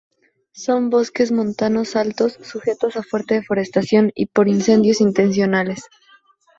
Son 0.55 0.89
bosques 0.89 1.31
montanos 1.31 1.95
altos 1.95 2.33
sujetos 2.41 2.95
a 2.97 3.03
fuerte 3.03 3.35
deforestación, 3.35 4.11
y 4.15 4.25
por 4.25 4.47
incendios 4.47 4.99
intencionales. 4.99 5.83